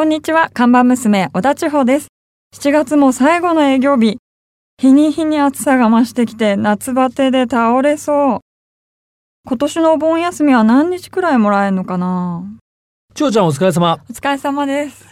[0.00, 2.08] こんにちは、看板娘、小田千穂です。
[2.54, 4.16] 7月も最後の営業日。
[4.78, 8.40] 日に日に暑さが増してきて、夏バテで倒れそう。
[9.46, 12.42] 今年のお盆休みは何日くらいもらえるのかな？
[13.12, 13.98] ちょうちゃんお疲れ様。
[14.08, 15.06] お疲れ様です。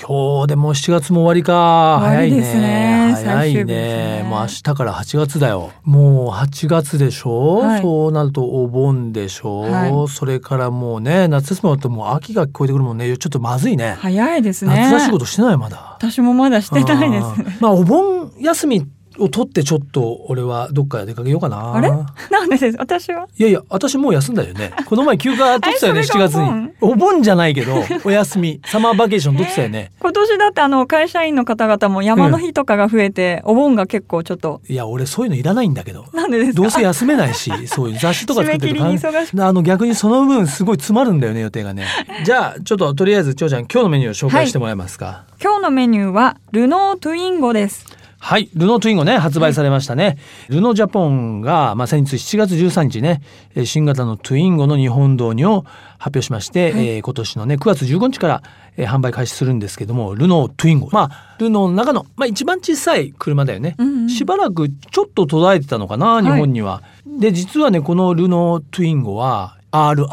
[0.00, 1.98] 今日でもう7月も終わりか。
[2.00, 2.60] 早いりですね
[3.08, 3.12] ね。
[3.14, 4.22] 早いねね。
[4.24, 5.70] もう明日から8月だよ。
[5.84, 13.16] もう8月でしょ、はいそうなるとお盆でしょ、はいそれからもうね、夏休み終わるともう秋が聞こえてくるもんね。
[13.16, 13.96] ちょっとまずいね。
[13.98, 14.74] 早いですね。
[14.76, 15.96] 夏らしいことしてないまだ。
[15.98, 18.86] 私もまだしてないですあーまあお盆休み
[19.18, 21.74] を取ってちょっと俺はどっか出かけようかな。
[21.74, 21.90] あれ？
[22.30, 22.76] なんでです？
[22.78, 23.26] 私は？
[23.38, 24.72] いやいや、私もう休んだよね。
[24.86, 26.28] この前休暇取ってたよね、7あれ？
[26.28, 26.70] それ月に。
[26.80, 27.22] お盆？
[27.22, 29.92] じゃないけど、お休み、サマーバケーション取ってたよね。
[30.00, 36.06] 今年だってあの会社員の方々も山の日とかが増えて、お盆が結構ちょっと、いや、俺そういうのいらないんだけど。
[36.12, 36.62] なんでですか？
[36.62, 41.86] どうせ休めないし、そういう雑誌とか作ってると締め切りに忙しくあの逆にその分すごい詰まるんだよね予定がね。
[42.24, 45.24] じゃあちょっととりあえずちょうちゃん今日のメニューを紹介してもらえますか？
[45.42, 47.86] 今日のメニューはルノートゥインゴです。
[48.24, 50.16] はい、ルノートゥインゴね発売されましたね。
[50.48, 53.20] ルノージャポンがまあ先日7月13日ね
[53.56, 55.64] えー新型のトゥインゴの日本導入を
[55.98, 58.42] 発表しまして、えー今年のね9月15日から、
[58.76, 63.74] えー販売開始するんですけどもルノートゥインゴまあルノーの中のまあ一番小さい車だよね。
[63.78, 66.84] うんうんしばらくちょっと途絶えてたのかな日本には。
[67.04, 70.06] で実はねこのルノートゥインゴは RR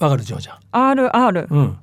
[0.00, 0.58] わかるジョーちゃん。
[0.96, 1.78] RR、うん。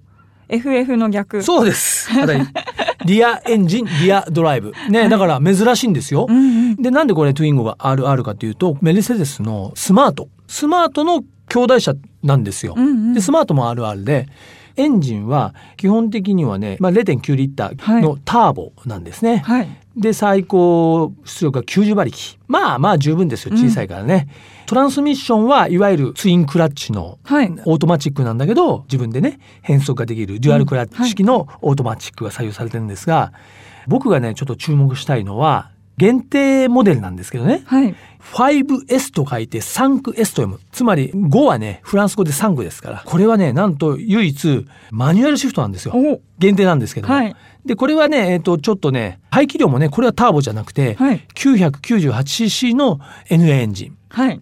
[0.50, 1.42] FF の逆。
[1.42, 2.10] そうです。
[3.08, 4.74] リアエンジン、リアドライブ。
[4.90, 6.28] ね、だから珍しいんですよ。
[6.30, 6.40] うんう
[6.74, 6.76] ん。
[6.76, 10.30] で、なんでこれトゥインゴが RR かというと、メルセデスのスマート。
[10.48, 12.74] スマートの兄弟車なんですよ。
[12.76, 14.28] うんうんで、スマートも RR で、
[14.76, 19.38] エンジンは基本的にはね、まあ、0.9リッターのターボなんですね。
[19.38, 19.68] はい。
[19.98, 22.38] で最高出力が90馬力。
[22.48, 24.30] まあまあ十分ですよ小さいからね、
[24.68, 27.52] トランスミッションはいわゆるツインクラッチのはい。
[27.66, 33.34] オートマチックなんだけど自分でね変速ができるデュアルクラッチ式のオートマチックが採用されてるんですが、
[33.88, 37.64] 僕がねちょっと注目したいのは限定モデルなんですけどね。
[37.66, 37.96] はい。
[38.34, 43.04] 5S と書いて 3S と読むつまり5はねフランス語で3ですから。
[43.06, 45.94] これはねなんと唯一マニュアルシフトなんですよ。
[45.96, 46.22] お。
[46.38, 47.36] 限定なんですけども、はい。
[47.68, 51.28] でこれはね、えっとちょっとね排気量もねこれはターボじゃなくて、はい。
[51.36, 53.98] 998cc の NA エンジン。
[54.10, 54.42] はい。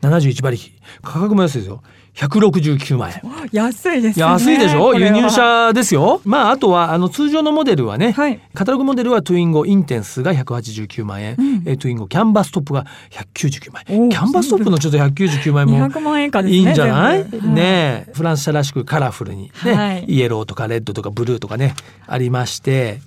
[0.00, 0.72] 71馬力。
[1.02, 1.82] 価格も安いですよ
[2.14, 3.22] 169万円。
[3.52, 4.24] 安いですね。
[4.24, 4.94] 安いでしょ？
[4.94, 5.28] 輸入。
[5.30, 6.20] 車ですよ。
[6.24, 8.40] まああとはあの通常のモデルはね、はい。
[8.54, 11.54] カタログモデルはトゥインゴインテンスが189万円、うん。
[11.66, 14.08] えートゥインゴキャンバストップが199万円。
[14.08, 16.56] キャンバストップのちょっと199万円も200万円以下ですね。
[16.58, 17.24] いいんじゃない？
[17.24, 18.12] ねえ。
[18.14, 20.04] フランス車らしくカラフルにね、はい。
[20.06, 21.74] イエローとかレッドとかブルーとかね
[22.06, 23.00] ありまして。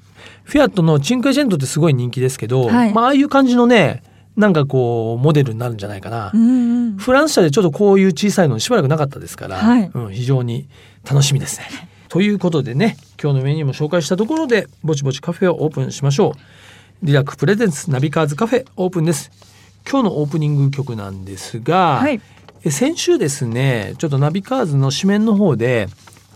[0.44, 2.94] フィアットのチンクエチェントってすごい人気ですけど、はい。
[2.94, 4.02] まあああいう感じのね
[4.38, 6.98] なんかこうモデルになるんじゃないかな、うんうん。
[6.98, 10.70] フランス車でちょっとこういう小さいのしばらくなかったですから、はいうん、非常に
[11.10, 11.66] 楽しみですね。
[12.08, 17.06] ということでね今日のメニューも紹介したところでぼちぼちカフェをオープンしましょう。
[17.06, 19.32] リラク presents ナビカーズカフェオープンです。
[19.90, 22.22] 今日のオープニング曲なんですが、はい。
[22.64, 25.88] え先週ですねちょっとナビカーズの紙面の方で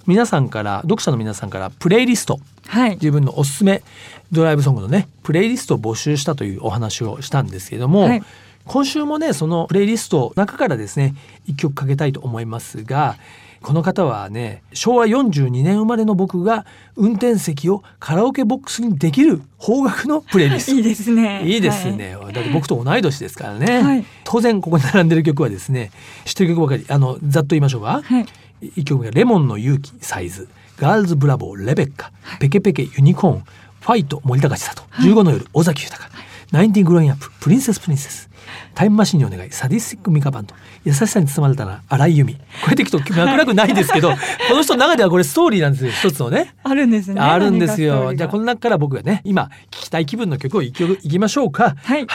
[0.08, 2.40] 皆さんから読者の皆さんからプレイリスト。
[2.68, 2.92] はい。
[2.92, 3.84] 自分のおすすめ
[4.32, 8.24] ドライブソングのねプレイリストを募集したというお話をしたんですけれども、はい。
[8.66, 13.16] 今週もねそのプレイリストの中からですね一曲かけたいと思いますが
[13.62, 20.72] この方はね昭和42年生まれの僕が運転席をカラオケボックスにできる邦楽のプレイリスト。
[20.78, 21.44] いいですね。
[21.46, 24.06] いいですね、だって僕と同い年ですからね、はい。
[24.24, 25.92] 当然ここに並んでる曲はですね
[26.26, 28.26] 知ってる曲ばかりあのざっと言いましょうか、はい。
[28.62, 33.44] 一曲目が「レモンの勇気サイズ」「ガールズブラボーレベッカ」ペケペケユニコーン」
[33.82, 36.10] 「ファイト森高千里」「15の夜尾崎豊」
[36.52, 38.30] Nineteen Growing Up」「プリンセスプリンセス」
[38.76, 44.18] 「タイムマシンにお願い」「サディスティックミカバンド」「優しさに包まれたら荒井由実」こうやって聞くと脈絡ないですけどこ
[44.56, 46.54] の人の中ではこれストーリーなんですよ一つのね。
[46.64, 47.22] あるんですね。
[47.22, 48.14] あるんですよ。
[48.14, 51.76] じゃあこの中から僕がね今聞きたい気分の曲を一曲いきましょうか。
[51.84, 52.08] はい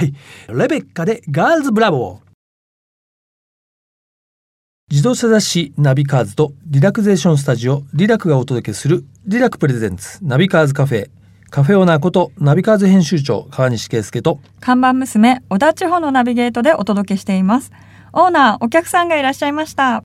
[0.48, 2.25] レベッカでガールズブラボー。
[4.88, 11.10] 自動車雑誌ナビカーズとリラクゼーションスタジオリラクがお届けするリラク presents ナビカーズカフェ
[11.50, 17.72] カフェオーナーことナビカーズ編集長川西圭介と看板娘、小田地方のナビゲートでお届けしています。
[18.12, 20.02] オーナー、お客さんがいらっしゃいました。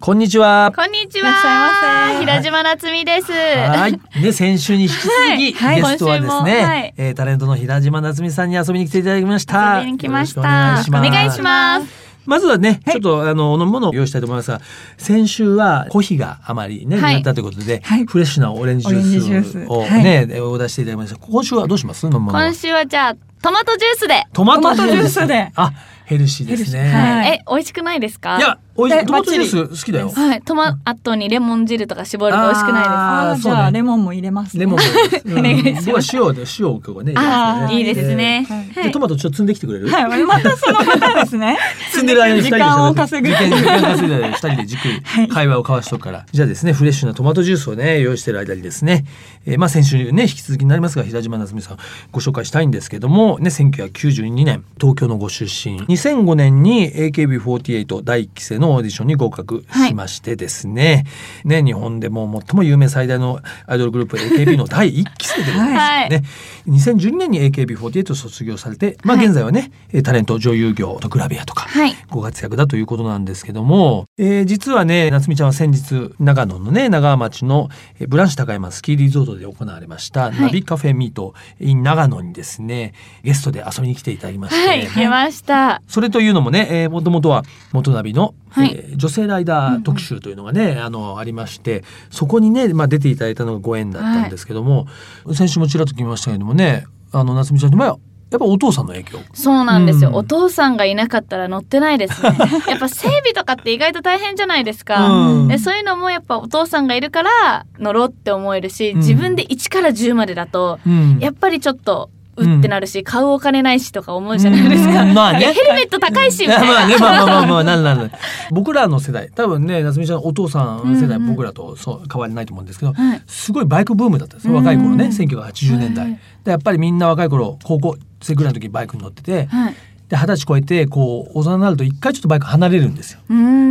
[0.00, 0.72] こんにちは。
[0.74, 2.18] こんにちいらっしゃいまは。
[2.20, 3.32] せ平島夏美です。
[3.32, 4.22] はい。
[4.22, 9.80] で、先週に引き続き、はいゲストはですね、今週もはいえータレントの平島夏美さんに遊びに来ていただきました。
[9.80, 10.48] 遊びに来ましよろ
[10.82, 11.00] しくおた。
[11.10, 11.82] 願いします。
[11.82, 12.09] ます。
[12.26, 14.60] まずはね、ちょっとあの、飲むものを用意したいと思いますが、
[14.98, 17.14] 先週はコーヒーがあまりね、はい。
[17.14, 18.04] なったということで、はい。
[18.04, 19.52] フレッシュなオレンジジューース。
[19.52, 20.04] スをはい。
[20.04, 21.18] ね、お出していただきました。
[21.18, 22.04] 今週はどうします？
[22.06, 22.44] 飲むものは。
[22.44, 24.26] 今週はじゃあトマトジュースで。
[24.32, 25.26] トマトジュース。
[25.26, 25.50] で。
[25.54, 25.72] あ、
[26.04, 26.92] ヘルシーですね。
[26.92, 27.28] はい。
[27.30, 28.36] え、美味しくないですか？
[28.38, 30.10] いや、でおいトマトジュース好きだよ。
[30.10, 32.90] はい、トマトにレモン汁とか絞ると美味しくないです。
[32.92, 33.58] あーそうね。
[33.58, 34.60] あーじゃあレモンも入れます、ね。
[34.60, 34.84] レモンも、
[35.24, 37.12] うんお願いします塩で塩をここね。
[37.16, 38.46] あー、入れていいですね。
[38.48, 38.84] はい。
[38.84, 41.58] でトマトちょっと積んできてくれる、はい、またその方ですね。
[41.90, 43.28] 積んでる間に時間を稼ぐ。
[43.28, 49.04] 時間稼いで二人でじっくり会話を交わしとくから、じゃあですねフレッシュなトマトジュースをね用意してる間にですね、
[49.46, 51.78] えーまあ先週ね引き続きになりますが平島夏美さん
[52.12, 55.80] ご紹介したいんですけどもね1992年東京のご出身。
[55.82, 61.04] 2005年に AKB48 第1期生のオーディションに合格しましてですね、
[61.44, 66.22] ね日本でも最も有名最大のアイドルグループ AKB の第1期生でございますね、
[66.66, 71.94] 2012年に AKB48 を卒業されて、まあ、はい現在はね、えータレント女優業とグラビアとか、はい。
[72.08, 77.68] ご活躍だということなんですけども、えー実はね夏美ちゃんは先日長野のね長浜町の
[77.98, 80.40] えーブランシュ高山スキーリゾートで行われました、い。
[80.40, 85.82] ナビカフェミート in 長野にですねゲストで遊びに来ていただきまして、はい、来ました。
[85.86, 88.72] それというのもね、えー、もともとは元ナビの、はい。
[88.74, 94.86] えー女性ライダー特集というのがね、あのありましてそこにね、まあ、出ていただいたのがご縁だったんですけども、
[95.32, 97.98] 先週もちらっと聞きましたけどもねあの夏美ちゃんの前は
[98.30, 99.20] やっぱお父さんの影響？
[99.32, 100.16] そうなんですよ、うん。
[100.16, 102.36] お父さんがいなかったら乗ってないですね。
[102.68, 105.08] やっぱ整備とかって意外と大変じゃないですか。
[105.08, 105.48] うん。
[105.48, 108.98] でそういうのもやっぱお父さんがいるから乗ろうって思えるし、うん。
[108.98, 111.18] 自分で1から10までだと、うん。
[111.18, 112.10] やっぱりちょっと、
[112.40, 115.02] うってなるし、買うお金ないしとか思うじゃないですか。
[115.02, 116.66] うんまあね ヘルメット高いし、みたいな。
[116.66, 118.10] まあね、まあまあまあまあ、 なるなる。
[118.50, 124.54] 僕らの世代、多分ね、夏美ちゃんお父さん世代、僕らとそう変わりないと思うんですけど、はいすごいバイクブームだったんですよ。
[124.54, 126.04] 若い頃ね、うん1980年代。
[126.04, 129.74] はいで、やっぱりみんな若い頃、高校生ぐらいの時バイクに乗ってて、はい
[130.10, 133.20] で、二十歳超えて、こう、大人になると一回ちょっとバイク離れるんですよ。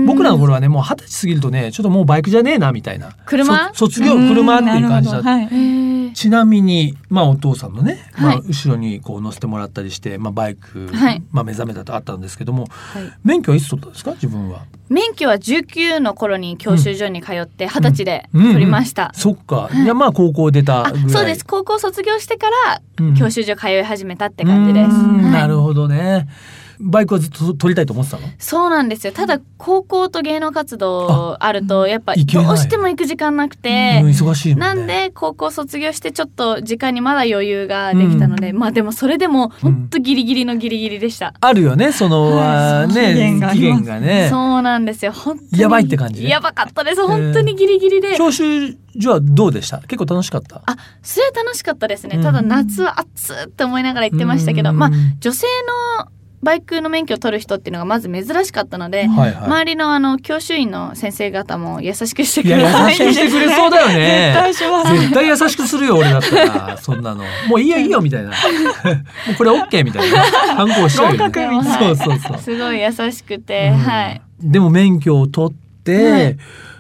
[0.07, 3.13] 僕らの頃はね、もう二十歳過ぎるとね、ちょっともうバイクじゃねえな、みたいな。
[3.25, 3.69] 車？
[3.73, 5.29] そ卒業、車っていう感じだった。
[5.29, 6.13] はい。
[6.13, 11.21] ちなみに、まあ、お父さんのね、まあはい、後ろにこう乗せてもらったりして、まあ、バイク、はい。
[11.31, 13.03] まあ、目覚めたとあったんですけども、はい。
[13.23, 14.11] 免許はいつ取ったんですか？
[14.13, 14.63] 自分は。
[14.89, 19.11] 免許は19の頃に教習所に通って二十歳でうん取りました。
[19.13, 19.69] そっか。
[19.73, 21.09] いや、まあ、高校出たあぐらい。
[21.09, 21.45] そうです。
[21.45, 24.89] 高校卒業してからうん教習所通い始めたって感じです。
[25.31, 26.27] なるほどね。
[26.81, 28.27] バイクはずっと取りたいと思ってたの？
[28.37, 29.13] そうなんですよ。
[29.13, 34.01] ただ高校と芸能活動あるとやっぱどうしても行く時間なくうんて。
[34.01, 34.55] 忙しい。
[34.55, 41.33] なんで高校卒業してちょっと時間にまだ余裕ができたので、まあでもそれでも本当ギリギリのギリギリでした。
[41.41, 44.27] あるよね、その、ね、期限がね。
[44.29, 45.11] そうなんですよ。
[45.11, 47.05] 本当にやばいって感じねやばかったです。
[47.05, 48.15] 本当にギリギリで。
[48.17, 49.79] 教習所はどうでした？
[49.79, 50.61] 結構楽しかった？
[50.65, 52.15] あ、それは楽しかったですね。
[52.15, 55.45] うんただ夏は暑って思いながら行ってましたけど、うんまあ女性
[55.99, 56.07] の
[56.41, 59.45] バイクの免許を取る人っていうのがまず珍しかったので、はいはい。
[59.45, 64.35] 周りのあの教習員の先生方も優しくしてくれた優しくしてくれそうだよね。
[64.49, 66.77] 絶対優しくするよ、俺だったら。
[66.81, 67.23] そんなの。
[67.47, 68.29] もういいよ、いいよ、みたいな。
[68.31, 68.35] も
[69.33, 70.21] うこれ OK みたいな。
[70.55, 71.27] 反抗しちゃうよ、ね。
[71.27, 72.37] みたいそうそうそう。
[72.37, 74.21] すごい優しくて、うんはい。
[74.41, 76.37] でも免許を取って、はい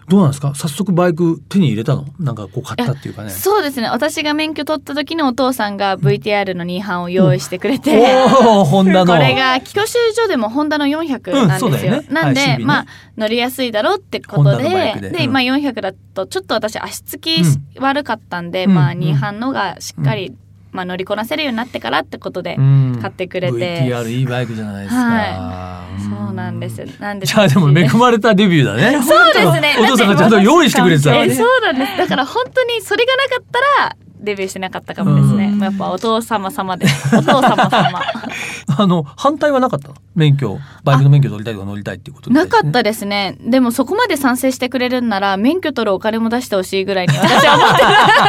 [0.09, 0.53] どうなんですか？
[0.55, 2.05] 早速バイク手に入れたの？
[2.19, 3.29] なんかこう買ったっていうかね。
[3.29, 3.87] そうですね。
[3.87, 8.03] 私が免許取った時にお父さんが VTR の2版を用意してくれて、
[8.43, 9.13] おお、ホンダの。
[9.13, 11.93] これが教習所でもホンダの400なんですよ。
[11.93, 12.07] うんね。
[12.09, 12.85] なんで、はいまあ
[13.17, 14.63] 乗りやすいだろうってことで、
[15.11, 15.31] で、うん。
[15.31, 17.83] まあ400だとちょっと私足つきうん。
[17.83, 18.73] 悪かったんで、うん。
[18.73, 18.99] まあうん。
[18.99, 20.33] 2班のがしっかり、
[20.71, 25.01] まあ乗りこなせるようになってからってことで、うん買ってくれて VTR いいバイクじゃないですか。
[25.01, 26.83] はそうなんです。
[26.99, 29.01] なんでじゃあでも恵まれたデビューだね。
[29.03, 31.25] そうですねお父さんがちゃんと用意してくれてたそう
[31.61, 31.97] なんです。
[31.97, 35.45] だから本当にそれがなかったらデビューしてなかったかもですね。
[35.45, 37.15] うんやっぱお父様様です。
[37.15, 38.01] お父様様。
[38.77, 39.89] あの、反対はなかった？
[39.89, 43.37] の免許、バイクの免許取りたいとか乗りたいっていうことなかったですね。
[43.39, 47.81] でもそこまで賛成してくれるんなら免許取るお金も出してほしいぐらいに私は思って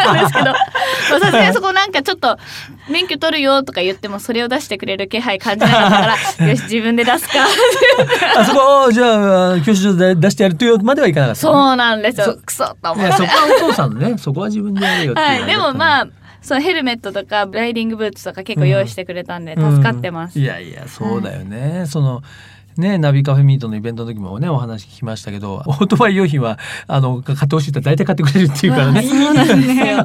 [0.05, 0.57] たんですけど、 まあ
[1.21, 2.39] さすがにそこなんかちょっと
[2.89, 7.33] 免許取るよとか言ってもそれを出してくれる気配感じなかったから、 よし自分で出すか。
[8.37, 11.53] あそこ、じゃあ、教習所で出してやるというまではいかなかったの。
[11.53, 12.39] そうなんですそよ。
[12.45, 13.29] クソと思ってそこ。
[13.29, 13.35] は
[13.67, 15.45] お父さんのね、そこは自分でやれよっていうはい。
[15.47, 16.07] でもまあ、あ、
[16.43, 20.39] そうヘルメットとかライディングブーツとか結構用意してくれたんで助かってます。
[20.39, 21.85] うんいやいや、そうだよね。
[21.87, 22.23] その、
[22.77, 29.03] ね、ナビカフェミートのイベントの時もね、お話聞きましたけど、オートバイ用品は、あの、買ってほしいって大体買ってくれるっていうからね。
[29.03, 30.05] そうなんですよ。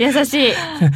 [0.18, 0.52] 優しい。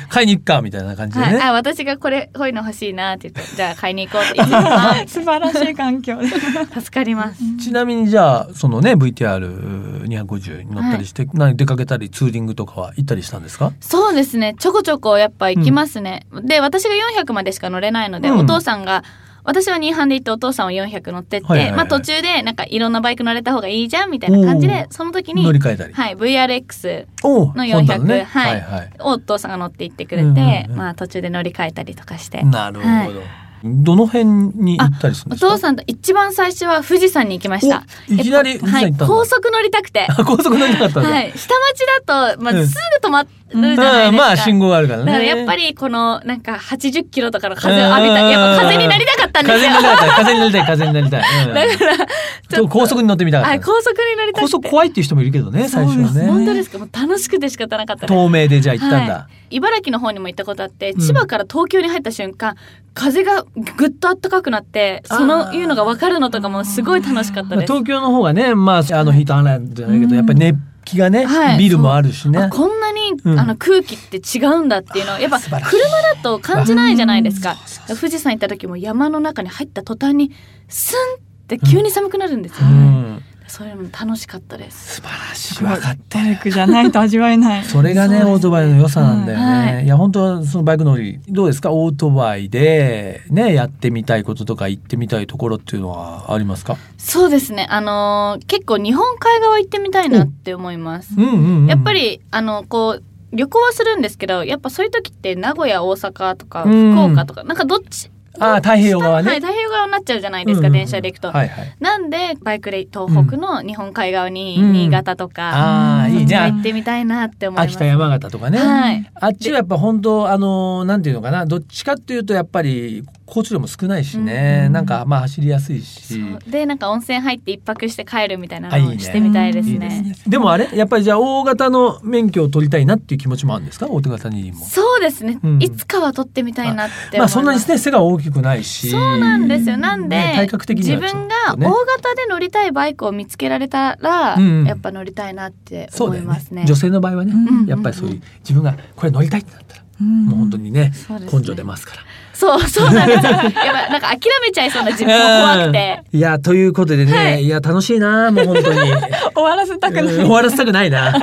[0.09, 1.40] 買いに行くか、みたいな感じではい、ね。
[1.42, 6.28] あ私がこれこういうの欲しいなって言ってじゃあ買いに行こうって言ってあ 素晴らしい環境で。
[6.28, 7.40] 助かります。
[7.62, 13.73] ちなみにじゃあ、そのね、VTR250 に乗ったりして、何出かけたり、ツーリングとかは行ったりしたんですか？
[13.81, 16.26] そうですねちょこちょこやっぱ行きますね。
[16.42, 19.04] で私が400までしか乗れないので、うんお父さんが
[19.44, 25.92] 私は2班で行ってお父さんは400乗ってって、はいはいはいまあ途中でなんかいろんなバイク乗れた方がいいじゃんみたいな感じでその時に乗り換えたり。
[25.92, 28.90] はい VRX のホンダ400、ねはいはいはい。
[29.00, 32.42] をお父さんが乗って行ってくれて、うんうんうんまあ途中で乗り換えたりとかして。
[32.42, 32.88] なるほど。
[32.88, 35.52] はいどの辺に行ったりするんおですか？
[35.52, 37.85] 父さんと一番最初は富士山に行きました。
[38.11, 40.07] おいきなりえっと富士山行ったんだはい、高速乗りたくて。
[40.09, 44.09] あ高速乗りたかったんだ、はい、下町だと、まあ、うんすぐ止まるじゃないですか。
[44.09, 48.33] うんまあ信号があるからねだからやっぱりこのなんか80キロとかの風を浴びたい。
[48.33, 49.71] やっぱ風になりたかったんですよ。
[49.71, 52.07] 風になりたい風になりたい風になりたい、うん だから、ちょっ
[52.49, 54.40] と高速に乗ってみたかったはい、高速に乗りたくて。
[54.40, 56.78] 高速怖いっていう人もいるけどね最初はね本当ですか？
[56.78, 58.12] もう楽しくて仕方なかったです。
[58.12, 62.57] 透明でじゃあ行ったんだ、はい、茨城の方にも行ったことあって、うん千葉から東京に入った瞬間
[62.94, 63.44] 風が
[63.76, 67.72] ぐっと暖かくなってそのいうのが分かるのとかもすごい楽しかったまあです。
[67.72, 70.16] 東京の方がねまああのヒートアイランドじゃないけど、うん。
[70.16, 71.58] やっぱり熱気がね、はい。
[71.58, 72.38] ビルもあるしね。
[72.38, 73.38] あこんなに、うん。
[73.38, 77.56] あの空気って違うんだっていうのをやっぱ車だと感じないじゃないですか。
[77.88, 80.32] 富士山行った時も山の中に入った途端に
[80.68, 84.96] スンって急に寒くなるんですよ、うんそれも楽しかったです。
[84.96, 85.64] 素晴らしい。
[85.64, 87.64] 分かってバイクじゃないと味わえない。
[87.64, 89.84] それがねそうですオートバイの良さなんだよね、うんはい。
[89.84, 91.72] い、や本当はそのバイク乗りどうですか？
[91.72, 96.76] オートバイでねやってみたいこととか行ってみたいところっていうのはありますか？
[96.99, 97.66] そうですね。
[97.70, 101.14] あのー結構日本海側行ってみたいなって思います。
[101.16, 103.02] うんうん、うん、やっぱりあのこう
[103.34, 106.92] 旅行はするんですけどやっぱそういう時って名古屋大阪とかうん。
[106.92, 111.76] 福岡とか、なんかどっちああ太平洋側ね、はい、太平洋側になっちゃうじゃないですか、電車で行くと、はいはい。
[111.80, 116.36] なんでバイクで東北の日本海側にうん新潟とか、ああいいね。
[116.36, 117.66] 行ってみたいなって思います。
[117.68, 119.10] 秋田山形とかね、はい。
[119.14, 121.46] あっちはやっぱ本当あのなんていうのかな。
[121.46, 126.20] どっちかっていうとやっぱり交通量も少ないしね、うんなんかまあ走りやすいし。
[126.46, 129.78] でなんか温泉入って一泊して帰るみたいなのをしてみたいですね。
[129.78, 130.14] ね。
[130.26, 133.86] でもあれやっぱりじゃあ大型の免許を取りたいなっていう気持ちもあるんですか？
[133.88, 134.64] 大型にも。
[134.66, 135.62] そうですね、うん。
[135.62, 138.90] いつかは撮ってみたいなってまあそんなにね背が大きくないし。
[138.90, 139.76] そうなんですよ。
[139.76, 146.64] なんで、ね体格的に自分がね大型で乗りたいバイクを見つけられたら、うんやっぱ乗りたいなって思いますね。
[146.66, 150.92] 女性の場合はね、うんやっぱりそういう自分がこれ乗りたいってなったら、もう本当にね。
[151.32, 152.02] 根性出ますから。
[152.42, 153.30] そうそうなんですよ。
[153.30, 156.02] やっぱなんか諦めちゃいそうな自分も怖くて。
[156.12, 158.80] うんいやということでね、はいい、や楽しいなもう本当に。
[159.34, 160.04] 終わらせたくない。
[160.04, 161.14] うん終わらせたくないな。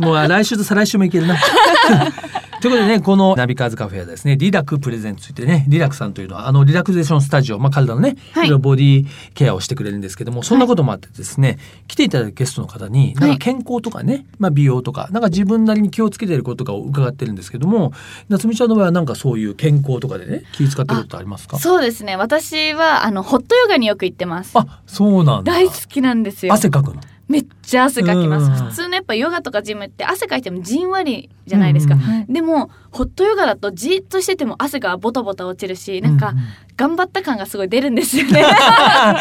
[0.00, 1.36] もう来週と再来週もいけるな。
[2.60, 17.92] ということでね、このナビカーズカフェはですね、リラクプレゼンツといってね、リラクさんというのは、あの、リラクゼーションスタジオ、まあ、体のね、はいいろいろボディケアをしてくれるんですけども、そんなこともあってですね、来ていただくゲストの方に、なんか健康とかね、まあ、美容とか、なんか自分なりに気をつけていることとかを伺ってるんですけども、
[18.28, 21.58] 夏美ちゃんの場合はなんかそういう健康とかでね、気を使ってることありますか？
[21.58, 22.16] そうですね。
[22.16, 24.52] 私はあのホットヨガによく行ってます。
[24.54, 25.52] あ、そうなんだ。
[25.52, 26.54] 大好きなんですよ。
[26.54, 27.00] 汗かくの？
[27.28, 28.62] めっちゃ汗かきます。
[28.62, 31.94] うん普通のやっぱヨガとかジムって汗かいてもじんわりじゃないですか。
[31.94, 36.36] うんはいでもホットヨガだとじっとしてても汗がボタボタ落ちるし、なんかうう
[36.78, 38.42] 頑張った感がすごい出るんですよね。
[38.48, 39.16] あ、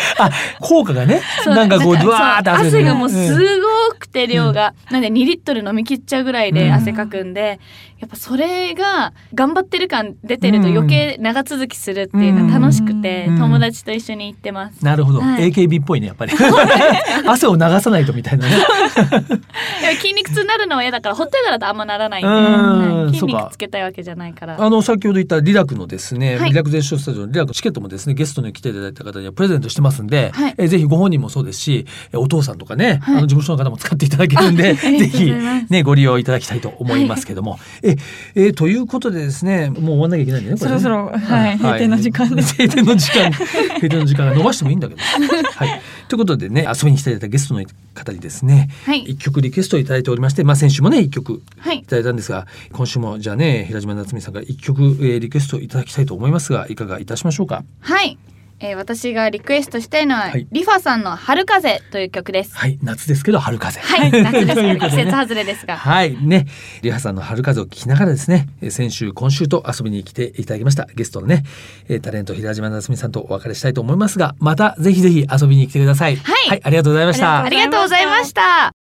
[0.62, 7.60] 効果がね、なんかこう、ドワーって汗がもうすんごくて量が、なんで2リットル飲み切っちゃうぐらいで汗かくんで、
[8.00, 13.40] やっぱそれが頑張ってる感出てると余計長続きするっていうのが楽しくて、うん。
[13.40, 14.84] 友達と一緒に行ってます。
[14.84, 15.50] なるほど、はい。
[15.50, 16.34] AKB っぽいねやっぱり。
[17.26, 18.54] 汗を流さないとみたいなね。
[20.02, 23.04] 筋肉痛になるのは嫌だからホットヨガだとあんまならないんで、うん。
[23.04, 23.08] はい。
[23.08, 23.38] 筋そうか。
[23.44, 24.62] 肉つけたいわけじゃないから。
[24.62, 26.50] あの先ほど言ったリラクのですね、はい。
[26.50, 30.56] リラクゼーションスタジオのリラクチケットもですねゲストに来ていただいた方にはプレゼントしてますんで、はい。
[30.58, 33.18] えぜひご本人もそうですしえお父さんとかね、はい。
[33.18, 35.32] あの事務所の方も使っていただけるんで ぜひ
[35.70, 37.96] ね ご利用いただきたいと思いますけども、え
[38.36, 40.80] えということでですねもう終わんなきゃいけないんでねこれね。
[40.80, 42.54] そろそろ、はい、閉店の時間です。
[42.58, 43.32] 閉店の時間。
[43.32, 45.82] 閉店の時間が伸ばしてもいいんだけどはい。
[46.08, 49.00] ということでね遊びに来ていただいたゲストの方にですねはい。
[49.04, 51.80] 一曲リクエストをいただいておりまして、まあ、先週もね一曲はい。
[51.80, 57.64] いただいたんですが今週もじゃあね平島夏美さんから一曲、えーリクエストいただきたいと思いますがいかがいたしましょうか？
[57.80, 58.18] はい、
[58.60, 60.48] えー私がリクエストしたいのは、はい。
[60.52, 62.56] リファさんの春風という曲です。
[62.56, 62.80] はい。
[62.84, 63.80] 夏ですけど春風。
[63.82, 65.76] はい、 夏ですけど季節外れですが。
[65.78, 66.16] はい。
[66.26, 66.46] ね。
[66.82, 70.88] リハさんの春風を聞きながらですねえー先週今週と遊びに来ていただきました。
[70.96, 71.44] ゲストのね
[71.90, 76.16] えータレント平島夏美さんとお別れしたいと思いますがまたぜひぜひ遊びに来てください。
[76.16, 76.62] はい。
[76.64, 77.44] ありがとうございました。
[77.44, 78.85] ありがとうございました。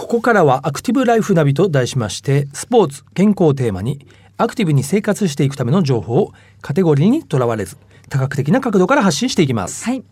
[0.00, 4.06] ここからはアクティブライフナビと題しましてスポーツ健康をテーマに
[4.38, 7.76] アクティブに生活していくための情報をカテゴリーにとらわれず
[8.08, 9.84] 多角的な角度から発信していきます。
[9.84, 10.02] はい。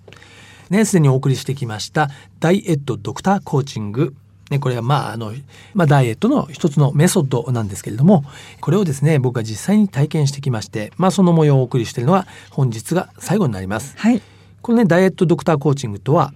[0.69, 4.15] ね、すでにお送りしてきましたダイエットドクターコーチング。
[4.51, 5.33] ね、これはまああの、
[5.75, 8.25] まあ、ダイエットの一つのメソッドなんですけれども
[8.61, 13.95] これをですね僕が実際に体験してきまして、まあ、その模様をお送りしているのは本日が最後になります。
[13.97, 14.23] はい。
[14.61, 16.35] このねダイエットドクターコーチングとは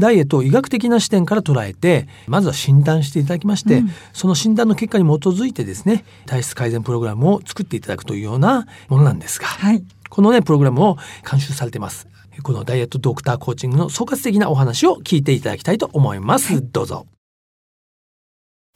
[0.00, 3.90] ダイエットを医学的な視点から捉えてまずは診断していただきまして、うん。
[4.12, 9.84] その診断の結果に基づいてですね体質改善プログラムを作っていただくというようなものなんですが、はい。
[10.08, 10.96] このねプログラムを
[11.30, 12.08] 監修されてます
[12.42, 17.06] このダイエットドクターコーチングの総括的なお話を聞いていただきたいと思います、どうぞ。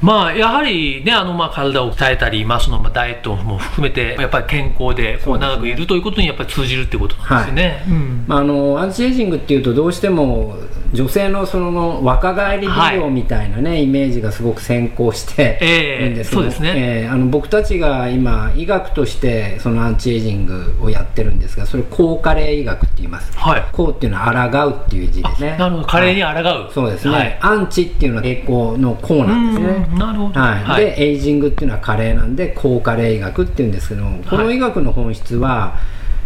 [0.03, 7.85] まあやはりねあのまあ体を鍛えたり、まあ、そのまあダイエットも含めてやっぱり健康でこう長くいるということにやっぱり通じるってことなんですよね。
[7.89, 8.25] うん。
[8.27, 10.57] まあ、あのアンチエイジングっていうとどうしても
[10.95, 15.59] 女性のその若返り美容みたいなね、イメージがすごく先行して
[16.01, 16.73] るんですけど、ええそうですね。
[16.77, 23.37] えーあの僕たちが今医学としてそのアンチエイジングをやってるんですがそれ高加齢医学って言います。
[23.37, 23.65] はい。
[23.73, 25.87] 抗っていうのは抗うっていう字ですねなるほど。
[25.87, 27.39] 加齢に抗う、そうですね、はい。
[27.41, 29.89] アンチっていうのは抵抗の抗なんですね。
[29.93, 30.41] うんなるほど。
[30.41, 30.63] はい。
[30.63, 30.85] はい。
[30.85, 35.77] でエイジングっていうのは加齢なんで高加齢医学っていうんですけどもこの医学の本質は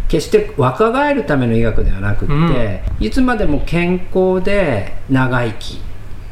[0.09, 5.79] 決して若返るための医学ではなくって、いつまでも健康で長生き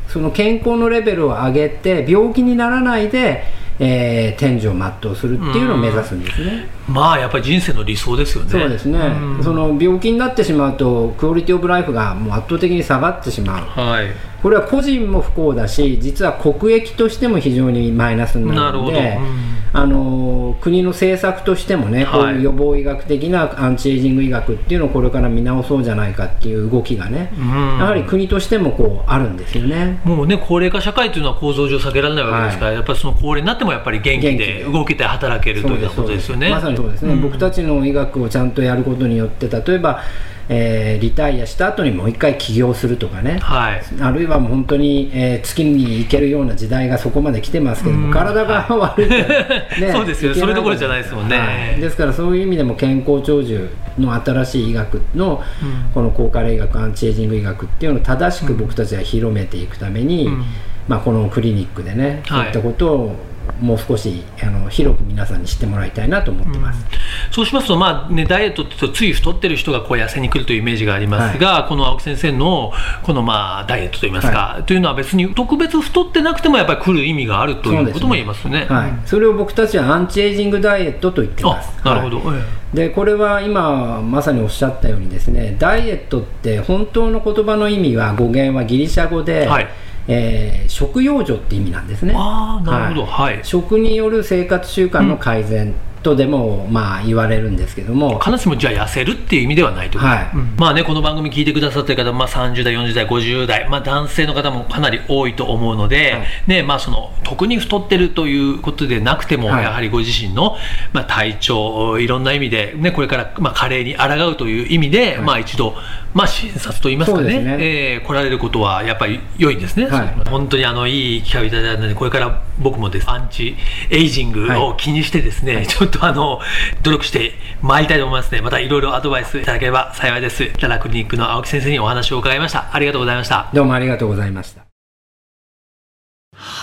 [0.07, 3.43] その健康のレベルを上げて病気にならないで、
[3.79, 6.67] えー天寿を全うするっていうのを目指すんですね。
[6.87, 8.49] まあやっぱり人生の理想ですよね。
[8.49, 14.07] そうですね、うんその病気になってしまうとクオリティオブライフがもう圧倒的に下がってしまうはい。
[14.41, 18.91] これは個人も不幸だし実は国益としても非常にマイナスにななるほど。
[18.91, 22.21] るのでうんあの国の政策としてもね、はい。
[22.21, 27.47] こういう予防医学的なアンチエイジング医学っていうのをこれから見直そうじゃないかっていう動きがね、うん。
[27.79, 30.01] やはり国としてもこうあるんですよね。
[30.03, 34.63] もうね高齢化社会というのは構造上避けられないわけですから、やっぱりその高齢になってもやっぱり元気でで。
[34.63, 36.49] 動けて働けるということですよね。
[36.49, 37.21] まさにそうですね、うん。
[37.21, 40.01] 僕たちの医学をちゃんとやることによって例えば、
[40.49, 43.81] えーリタイアした後にもう一回起業するとかね、はい。
[44.01, 48.13] あるいは本当に、えー月に行けるような時代がそこまで来てますけども、うん。
[48.13, 50.33] 体が悪いと、ね そうですよ。
[50.33, 51.37] それどころじゃないですもんね。
[51.37, 51.45] は
[51.77, 51.81] い。
[51.81, 55.91] ですからそういう意味でも健康長寿の新しい医学の、うん。
[55.93, 60.43] この高加齢医学アンチエイジング医学っていうのを正しく僕たちは広めていくために、うん。
[60.87, 62.39] まあ、このクリニックでね、はい。
[62.39, 63.15] そういったことを
[63.59, 66.85] もう少しあの広く皆さんに知ってもらいたいなと思ってます。
[67.31, 72.71] そうしますと、まあね、ダイエットってつい太ってる人がこう痩せに来るというイメージがありますが、この青木先生の
[73.03, 78.65] このまあダイエットといいますか、というのは別に特別太ってなくてもやっぱり来る意味があるということも言いますね。
[78.69, 81.71] はい、それを僕たちはアンチエイジングダイエットと言ってます。
[81.83, 82.37] あなるほど、はい。
[82.37, 82.67] え。
[82.73, 89.67] でこれは今まさにおっしゃったようにですねダイエットって本当の言葉の意味は語源はギリシャ語で、はい
[90.07, 92.13] えー食用助って意味なんですね。
[92.15, 93.05] あなるほど。
[93.05, 98.19] はい、食による生活習慣の改善とでも、まあ言われるんですけども。
[98.19, 99.99] 必ずしもじゃあ痩せるっていう意味ではないと？
[99.99, 100.31] はい。
[100.33, 100.55] うん。
[100.57, 106.23] まあねこの番組聞いてくださってる方、まあ、30代40代50代、まあ、男性の方もかなり多いと思うので、はい。
[106.47, 109.63] ねまあ、その特に太ってるということでなくても、はい。
[109.63, 110.55] やはりご自身の、
[110.93, 115.21] まあ、体調いろんな意味で、ね、これから、まあ、加齢に抗うという意味で、はい。
[115.21, 115.75] まあ、一度、
[116.13, 117.31] まあ、診察といいますかね。
[117.31, 117.57] すね。
[117.59, 120.29] えー来られることはやっぱり良いんですね、はい。
[120.29, 123.09] 本当にあのいい機会をいただいたのでこれから僕もです。
[123.09, 123.55] アンチ
[123.89, 126.39] エイジングを気にしてですね、ちょっとっとあの
[126.83, 128.41] 努力して参りたいと思いますね。
[128.41, 130.51] またいろいろアドバイスいただければ幸いです。
[130.59, 132.69] ララクリニックの青木先生にお話を伺いました。
[132.71, 133.49] ありがとうございました。
[133.53, 134.66] どうもありがとうございました。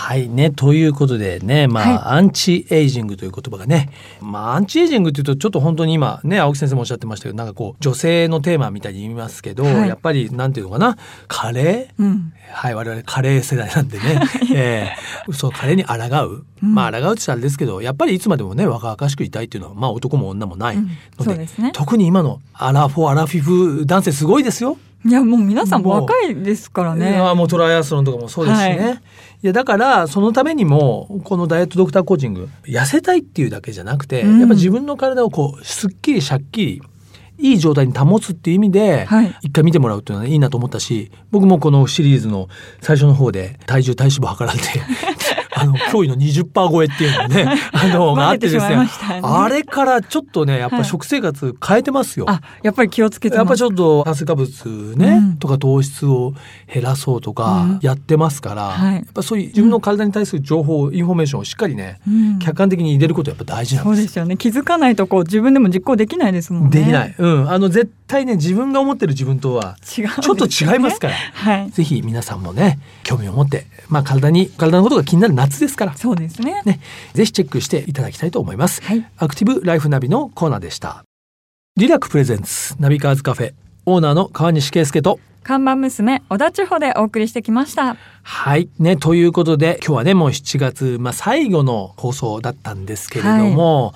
[0.05, 3.89] はいねということでねまあ、アンチエイジングという言葉がね
[4.21, 9.89] まあアンチエイジングっていうとちょっと本当に今ね青木先生もおっしゃってましたけどなんかこう女性のテーマみたいに言いますけど、はい。
[9.89, 10.95] やっぱりなんていうのかな
[11.27, 12.33] 加齢うん。
[12.51, 14.21] はい、我々カレー世代なんでね、
[14.53, 15.95] えーそうカレーに抗
[16.27, 16.75] う、うん。
[16.75, 20.83] まあ抗うって言ったらあれですけどやっぱりいつまでもね若々しくいたいっていうのはまあ男も女もないうん。
[20.83, 21.71] ので,、そうですね。
[21.73, 24.77] 特に今のアラフォーアラフィフ男性すごいですよ。
[25.05, 27.13] いや、もう皆さん若いですからいね。
[27.13, 28.93] やもうトライアスロンとかもそうですしね、はい。
[28.93, 28.97] い、
[29.43, 34.39] やだからそのためにもこのダイエットドクターコーチング痩せたいっていうだけじゃなくて、うん。
[34.39, 36.81] やっぱ自分の体をこうすっきりしゃっきり
[37.37, 39.35] いい状態に保つっていう意味で、はい。
[39.43, 42.47] 一回見てもらうっていうのはいいなと思ったし僕もこのシリーズの
[42.81, 44.65] 最初の方で体重体脂肪測られて
[45.55, 48.87] あの驚異の20%超えっていうのね あのがあってですね
[49.21, 52.25] あれからちょっとねやっぱ食生活変えてますよ。
[52.29, 53.55] あ、やっぱり気をつけてやっぱ。
[53.55, 56.33] ちょっと炭水化物ね、うんとか糖質を
[56.71, 63.89] 減らそうとうかんやってますから、はいやっぱそういう自分の体に対する情報、インフォメーションをしっかりね、うん客観的に入れることはやっぱ大事なんで。
[63.91, 64.37] そうですすよね。
[64.37, 66.69] 気づかないとこう自分でも実行できないですもんね。
[66.69, 67.15] できない。
[67.17, 67.49] うん。
[67.49, 71.13] あの絶対ね自分が思ってる自分とは違う、ちょっと違いますから。
[71.13, 71.69] はい。
[71.71, 76.61] ぜひ皆さんもね興味を持って、まあ、体に体のことが気になる夏ですから、そうですね。
[76.65, 76.79] ね、
[77.13, 78.81] ぜひチェックしていただきたいと思います。
[78.83, 79.05] はい。
[79.17, 81.03] アクティブライフナビのコーナーでした。
[81.77, 83.53] リラックプレゼンツナビカーズカフェ
[83.85, 87.97] オーナーの川西圭介と看板娘、小田千穂でお送りしてきました。
[88.23, 88.67] はい。
[88.79, 93.93] ね、ということで、今日はね、もう7月、まあ、最後の放送だったんですけれども、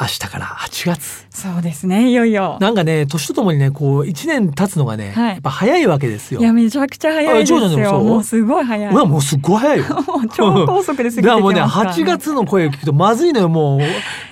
[0.00, 1.26] 明日から8月。
[1.28, 2.10] そうですね。
[2.10, 2.56] いよいよ。
[2.60, 6.40] なんかね、年とともにね、こう、1年経つのがね、はいやっぱ早いわけですよ。
[6.40, 8.00] いや、めちゃくちゃ早いですあ長女でもそよ。
[8.00, 8.04] う？
[8.04, 8.94] もうすごい早い。
[8.94, 9.84] もうすっごい早いよ。
[10.34, 13.78] 超高速で過ぎてきだからもうね、ますからね8月の声を聞くとまずいのよ、も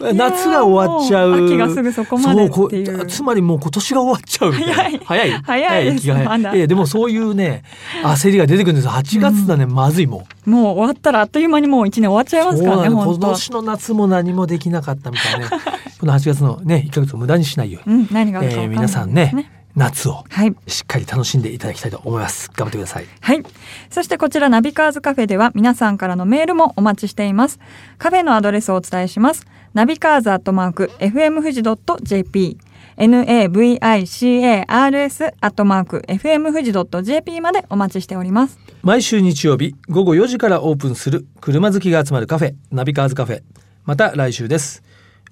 [0.01, 0.15] う。
[0.15, 1.31] 夏が終わっちゃう。
[1.31, 4.53] もう秋がすぐそこまでっていうつまりもう今年が終わっちゃう。
[4.53, 5.31] 早い早い。
[5.43, 7.63] 早いです早いやでもそういうね、
[8.03, 8.93] 焦りが出てくるんですよ。
[8.93, 10.51] 8月だね、まずいもん。
[10.51, 15.47] もう終わったらあっという間にもう一年終わっちゃいますからね、そうなの本当今年の夏も何もできなかったみたいね
[16.01, 20.55] この8月のね1ヶ月を無駄にしないように、うん、えー皆さんね夏をはい。
[20.67, 23.43] しっかり楽しんでいただきたいと思います頑張ってくださいはい。
[23.91, 27.61] そしてこちらナビカーズカフェでは皆さんからのメールもお待ちしています。
[27.97, 29.47] カフェのアドレスをお伝えします。
[29.75, 32.59] ナビカーズアットマーク FM 富士 .jp
[32.97, 36.73] navicars アットマーク FM 富士
[37.05, 38.59] .jp までお待ちしております。
[38.83, 43.43] 毎週日曜日午後4時からオープンする車好きが集まるカフェナビカーズカフェ
[43.85, 44.83] また来週です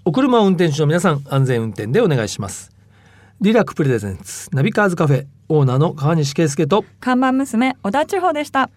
[0.09, 2.71] お車を運転中の皆さん安全運転でお願いします
[3.40, 8.71] リラックプレゼンツナビカーズカフェオーナーの川西圭介と看板娘小田千穂でした。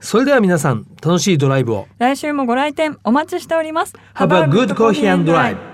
[0.00, 3.94] それでは皆さん楽しいドライブを来週もご来店お待ちしております。
[4.14, 5.73] Have a good coffee and drive